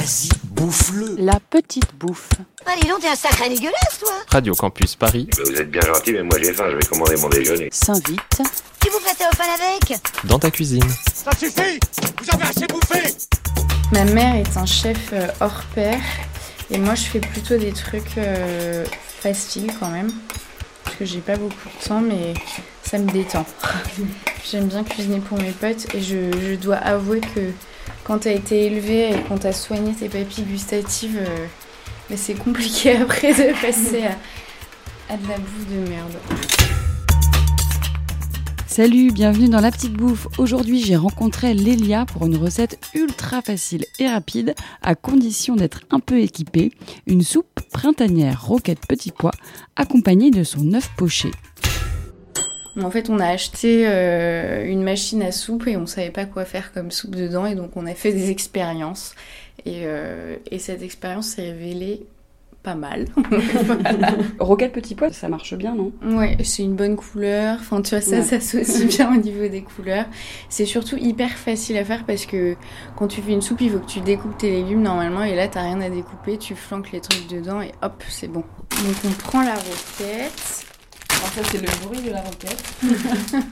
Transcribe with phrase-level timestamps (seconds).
[0.00, 1.16] Vas-y, bouffe-le.
[1.18, 2.30] La petite bouffe.
[2.64, 6.22] Allez, donc, t'es un sacré dégueulasse, toi Radio Campus Paris, vous êtes bien gentil, mais
[6.22, 7.68] moi j'ai faim, je vais commander mon déjeuner.
[7.70, 8.40] S'invite.
[8.80, 10.88] Tu vous prêtais au fan avec dans ta cuisine.
[11.12, 11.78] Ça suffit
[12.22, 13.14] Vous avez assez bouffé
[13.92, 16.00] Ma mère est un chef euh, hors pair
[16.70, 18.86] et moi je fais plutôt des trucs euh,
[19.20, 20.10] faciles quand même
[20.82, 22.32] parce que j'ai pas beaucoup de temps mais
[22.84, 23.44] ça me détend.
[24.50, 27.52] J'aime bien cuisiner pour mes potes et je, je dois avouer que
[28.10, 31.46] quand t'as été élevé et qu'on t'a soigné tes papilles gustatives, euh,
[32.10, 34.02] mais c'est compliqué après de passer
[35.08, 36.16] à, de la bouffe de merde.
[38.66, 40.26] Salut, bienvenue dans La Petite Bouffe.
[40.38, 46.00] Aujourd'hui, j'ai rencontré Lélia pour une recette ultra facile et rapide, à condition d'être un
[46.00, 46.72] peu équipée.
[47.06, 49.30] Une soupe printanière roquette petits pois,
[49.76, 51.30] accompagnée de son œuf poché.
[52.82, 56.44] En fait, on a acheté euh, une machine à soupe et on savait pas quoi
[56.44, 59.14] faire comme soupe dedans et donc on a fait des expériences.
[59.66, 62.02] Et, euh, et cette expérience s'est révélée
[62.62, 63.06] pas mal.
[64.38, 65.92] Roquette petits pois, ça marche bien, non?
[66.04, 67.56] Ouais, c'est une bonne couleur.
[67.60, 68.22] Enfin, tu vois, ça Ouais.
[68.22, 70.04] s'associe bien au niveau des couleurs.
[70.50, 72.56] C'est surtout hyper facile à faire parce que
[72.96, 75.48] quand tu fais une soupe, il faut que tu découpes tes légumes normalement et là,
[75.48, 76.36] t'as rien à découper.
[76.36, 78.40] Tu flanques les trucs dedans et hop, c'est bon.
[78.70, 80.66] Donc, on prend la roquette.
[81.20, 82.62] Alors ça, c'est le bruit de la roquette.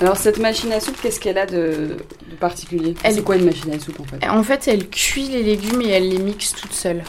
[0.00, 1.96] Alors cette machine à soupe, qu'est-ce qu'elle a de,
[2.30, 2.94] de particulier?
[3.02, 4.24] Elle- C'est quoi une machine à soupe en fait?
[4.28, 7.02] En fait, elle cuit les légumes et elle les mixe toute seule.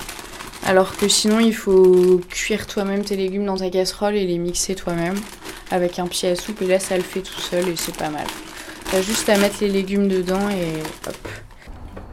[0.65, 4.75] Alors que sinon, il faut cuire toi-même tes légumes dans ta casserole et les mixer
[4.75, 5.15] toi-même
[5.71, 6.61] avec un pied à soupe.
[6.63, 8.25] Et là, ça le fait tout seul et c'est pas mal.
[8.91, 11.27] T'as juste à mettre les légumes dedans et hop.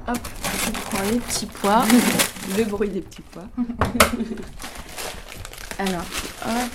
[0.09, 0.19] Hop,
[0.65, 1.85] tu prends les petits pois.
[2.57, 3.43] Le bruit des petits pois.
[5.79, 6.05] Alors,
[6.45, 6.71] hop.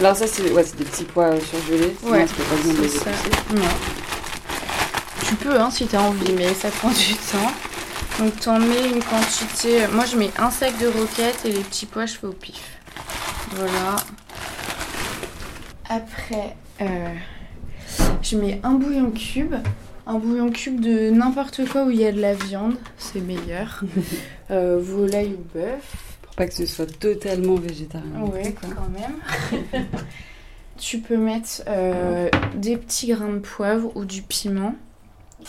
[0.00, 1.94] Alors ça, c'est ouais, c'est des petits pois surgelés.
[2.02, 3.10] Ouais, ça fait pas bien de les c'est ça.
[3.10, 3.54] épicer.
[3.54, 3.68] Non.
[5.28, 7.52] Tu peux hein, si t'as envie, mais ça prend du temps.
[8.18, 9.86] Donc t'en mets une quantité.
[9.92, 12.62] Moi je mets un sac de roquettes et les petits pois je fais au pif.
[13.54, 13.96] Voilà.
[15.88, 17.14] Après, euh,
[18.22, 19.54] je mets un bouillon cube.
[20.06, 23.82] Un bouillon cube de n'importe quoi où il y a de la viande, c'est meilleur.
[24.50, 26.18] Euh, volaille ou bœuf.
[26.20, 28.20] Pour pas que ce soit totalement végétarien.
[28.20, 29.82] Ouais, quand même.
[30.76, 34.74] tu peux mettre euh, des petits grains de poivre ou du piment.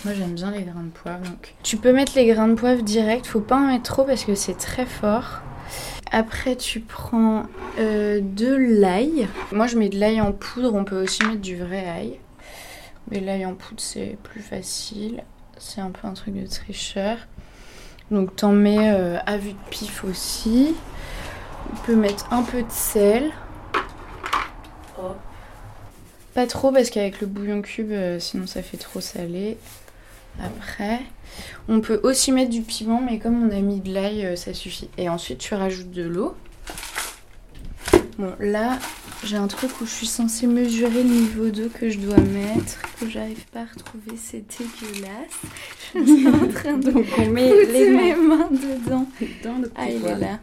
[0.05, 1.23] Moi j'aime bien les grains de poivre.
[1.23, 1.53] Donc.
[1.63, 4.35] Tu peux mettre les grains de poivre direct, faut pas en mettre trop parce que
[4.35, 5.41] c'est très fort.
[6.11, 7.43] Après tu prends
[7.79, 9.27] euh, de l'ail.
[9.51, 12.19] Moi je mets de l'ail en poudre, on peut aussi mettre du vrai ail.
[13.11, 15.23] Mais l'ail en poudre c'est plus facile.
[15.57, 17.17] C'est un peu un truc de tricheur.
[18.11, 20.75] Donc t'en mets euh, à vue de pif aussi.
[21.71, 23.31] On peut mettre un peu de sel.
[26.33, 29.57] Pas trop parce qu'avec le bouillon cube, euh, sinon ça fait trop salé.
[30.41, 30.99] Après,
[31.67, 34.53] on peut aussi mettre du piment, mais comme on a mis de l'ail, euh, ça
[34.53, 34.89] suffit.
[34.97, 36.35] Et ensuite, tu rajoutes de l'eau.
[38.17, 38.79] Bon, là,
[39.25, 42.79] j'ai un truc où je suis censée mesurer le niveau d'eau que je dois mettre,
[42.99, 45.39] que j'arrive pas à retrouver, c'est dégueulasse.
[45.95, 49.07] Je suis en train de Donc on met les mes mains mains dedans.
[49.43, 50.39] dans le petit Ah, il est là.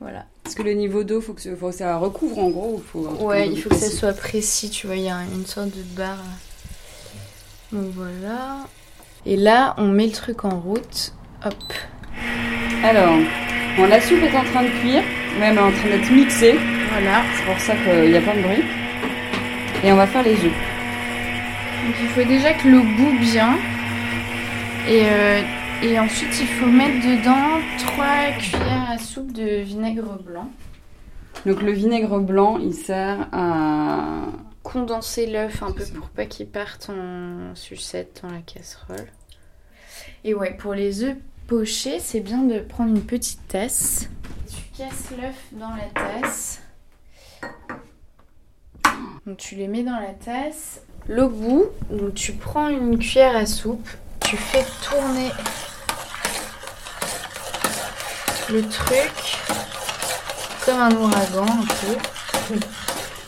[0.00, 0.24] Voilà.
[0.44, 2.82] Parce que le niveau d'eau, faut que ce- faut que ça recouvre en gros.
[2.92, 5.68] Faut Ouais, il faut que ça soit précis, tu vois, il y a une sorte
[5.76, 6.24] de barre.
[7.72, 8.66] Donc voilà.
[9.26, 11.12] Et là, on met le truc en route.
[11.44, 11.54] Hop.
[12.82, 13.14] Alors,
[13.76, 15.02] bon, la soupe est en train de cuire,
[15.38, 16.58] même en train d'être mixée.
[16.90, 17.22] Voilà.
[17.34, 18.64] C'est pour ça qu'il y a plein de bruit.
[19.82, 20.52] Et on va faire les œufs.
[21.86, 23.56] Donc il faut déjà que l'eau boue bien.
[24.88, 25.42] Et, euh,
[25.82, 28.06] et ensuite, il faut mettre dedans 3
[28.38, 30.50] cuillères à soupe de vinaigre blanc.
[31.46, 34.26] Donc le vinaigre blanc, il sert à...
[34.62, 39.08] Condenser l'œuf un peu pour pas qu'il parte en sucette dans la casserole.
[40.22, 44.10] Et ouais, pour les œufs pochés, c'est bien de prendre une petite tasse.
[44.48, 46.60] Tu casses l'œuf dans la tasse.
[49.26, 50.80] Donc tu les mets dans la tasse.
[51.06, 53.88] Le bout, donc tu prends une cuillère à soupe,
[54.20, 55.30] tu fais tourner
[58.50, 59.12] le truc
[60.64, 62.56] comme un ouragan un peu.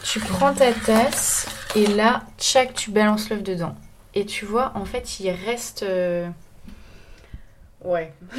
[0.04, 3.74] Tu prends ta tasse et là, tchac, tu balances l'œuf dedans.
[4.14, 5.82] Et tu vois, en fait, il reste.
[5.84, 6.28] euh,
[7.82, 8.12] Ouais.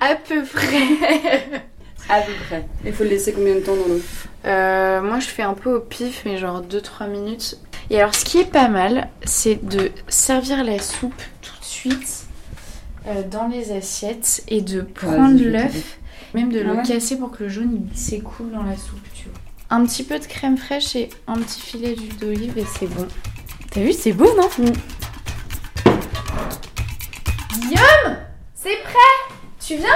[0.00, 1.62] à peu près.
[2.08, 2.64] À peu près.
[2.84, 4.00] Il faut le laisser combien de temps dans l'eau?
[4.46, 7.58] Euh, moi, je fais un peu au pif, mais genre 2-3 minutes.
[7.90, 12.26] Et alors, ce qui est pas mal, c'est de servir la soupe tout de suite
[13.06, 15.98] euh, dans les assiettes et de prendre je vais l'œuf,
[16.34, 19.24] même de Ah le ouais casser pour que le jaune s'écoule dans la soupe, tu
[19.28, 19.38] vois.
[19.70, 23.06] Un petit peu de crème fraîche et un petit filet d'huile d'olive et c'est bon.
[23.70, 24.48] T'as vu, c'est beau, non
[27.52, 28.16] Guillaume
[28.54, 29.88] C'est prêt Tu viens?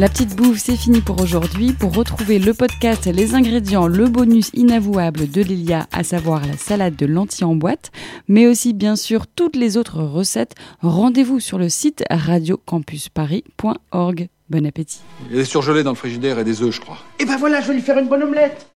[0.00, 1.74] La petite bouffe, c'est fini pour aujourd'hui.
[1.74, 6.96] Pour retrouver le podcast, les ingrédients, le bonus inavouable de Lilia, à savoir la salade
[6.96, 7.92] de lentilles en boîte,
[8.26, 14.28] mais aussi bien sûr toutes les autres recettes, rendez-vous sur le site radiocampusparis.org.
[14.48, 15.00] Bon appétit.
[15.28, 16.96] Il y a des surgelés dans le frigidaire et des œufs, je crois.
[17.18, 18.68] Et ben voilà, je vais lui faire une bonne omelette